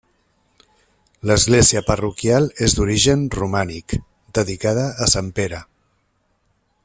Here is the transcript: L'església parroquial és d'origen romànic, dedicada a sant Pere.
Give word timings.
L'església 1.31 1.83
parroquial 1.89 2.49
és 2.69 2.75
d'origen 2.79 3.27
romànic, 3.37 3.97
dedicada 4.41 4.89
a 5.07 5.11
sant 5.15 5.31
Pere. 5.41 5.63